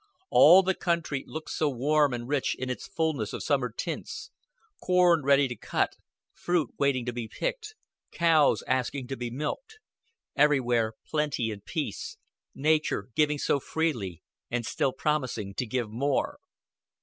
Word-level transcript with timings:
All 0.31 0.63
the 0.63 0.73
country 0.73 1.23
looked 1.27 1.51
so 1.51 1.69
warm 1.69 2.11
and 2.11 2.27
rich 2.27 2.55
in 2.55 2.71
its 2.71 2.87
fulness 2.87 3.33
of 3.33 3.43
summer 3.43 3.71
tints 3.71 4.31
corn 4.81 5.21
ready 5.21 5.47
to 5.47 5.55
cut, 5.55 5.95
fruit 6.33 6.71
waiting 6.79 7.05
to 7.05 7.13
be 7.13 7.27
picked, 7.27 7.75
cows 8.09 8.63
asking 8.65 9.09
to 9.09 9.15
be 9.15 9.29
milked; 9.29 9.77
everywhere 10.35 10.93
plenty 11.05 11.51
and 11.51 11.63
peace; 11.65 12.17
nature 12.55 13.09
giving 13.13 13.37
so 13.37 13.59
freely, 13.59 14.23
and 14.49 14.65
still 14.65 14.91
promising 14.91 15.53
to 15.53 15.67
give 15.67 15.91
more. 15.91 16.39